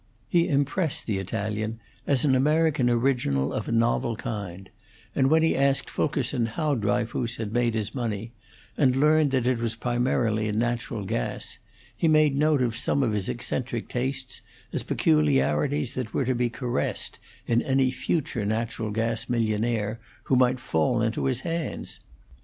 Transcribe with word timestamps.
He 0.27 0.47
impressed 0.49 1.05
the 1.05 1.19
Italian 1.19 1.79
as 2.07 2.25
an 2.25 2.33
American 2.33 2.89
original 2.89 3.53
of 3.53 3.67
a 3.67 3.71
novel 3.71 4.15
kind; 4.15 4.67
and 5.15 5.29
when 5.29 5.43
he 5.43 5.55
asked 5.55 5.91
Fulkerson 5.91 6.47
how 6.47 6.73
Dryfoos 6.73 7.35
had 7.35 7.53
made 7.53 7.75
his 7.75 7.93
money, 7.93 8.33
and 8.75 8.95
learned 8.95 9.29
that 9.29 9.45
it 9.45 9.59
was 9.59 9.75
primarily 9.75 10.47
in 10.47 10.57
natural 10.57 11.05
gas, 11.05 11.59
he 11.95 12.07
made 12.07 12.35
note 12.35 12.63
of 12.63 12.75
some 12.75 13.03
of 13.03 13.11
his 13.13 13.29
eccentric 13.29 13.89
tastes 13.89 14.41
as 14.73 14.81
peculiarities 14.81 15.93
that 15.93 16.15
were 16.15 16.25
to 16.25 16.33
be 16.33 16.49
caressed 16.49 17.19
in 17.45 17.61
any 17.61 17.91
future 17.91 18.43
natural 18.43 18.89
gas 18.89 19.29
millionaire 19.29 19.99
who 20.23 20.35
might 20.35 20.59
fall 20.59 21.03
into 21.03 21.25
his 21.25 21.41
hands. 21.41 21.99